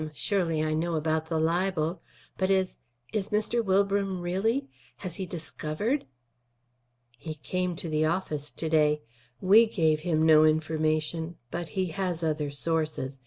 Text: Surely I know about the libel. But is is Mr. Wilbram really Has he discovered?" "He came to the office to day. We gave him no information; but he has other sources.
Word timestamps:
Surely 0.15 0.63
I 0.63 0.73
know 0.73 0.95
about 0.95 1.27
the 1.27 1.39
libel. 1.39 2.01
But 2.35 2.49
is 2.49 2.77
is 3.13 3.29
Mr. 3.29 3.63
Wilbram 3.63 4.19
really 4.19 4.67
Has 4.97 5.17
he 5.17 5.27
discovered?" 5.27 6.05
"He 7.19 7.35
came 7.35 7.75
to 7.75 7.87
the 7.87 8.05
office 8.05 8.49
to 8.53 8.67
day. 8.67 9.03
We 9.41 9.67
gave 9.67 9.99
him 9.99 10.25
no 10.25 10.43
information; 10.43 11.35
but 11.51 11.69
he 11.77 11.85
has 11.85 12.23
other 12.23 12.49
sources. 12.49 13.19